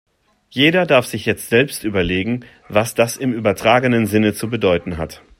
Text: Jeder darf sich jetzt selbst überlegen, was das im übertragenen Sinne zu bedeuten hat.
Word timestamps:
Jeder 0.49 0.87
darf 0.87 1.05
sich 1.05 1.27
jetzt 1.27 1.49
selbst 1.49 1.83
überlegen, 1.83 2.43
was 2.69 2.95
das 2.95 3.17
im 3.17 3.33
übertragenen 3.33 4.07
Sinne 4.07 4.33
zu 4.33 4.49
bedeuten 4.49 4.97
hat. 4.97 5.21